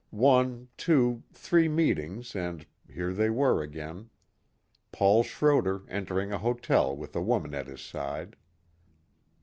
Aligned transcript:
One, 0.09 0.69
two, 0.77 1.21
three 1.31 1.67
meetings 1.69 2.35
and 2.35 2.65
here 2.91 3.13
they 3.13 3.29
were 3.29 3.61
again. 3.61 4.09
Paul 4.91 5.21
Schroder 5.21 5.83
entering 5.89 6.31
a 6.33 6.39
hotel 6.39 6.97
with 6.97 7.15
a 7.15 7.21
woman 7.21 7.53
at 7.53 7.67
his 7.67 7.81
side. 7.81 8.35